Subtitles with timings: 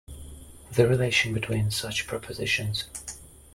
[0.71, 2.85] The relation between such propositions.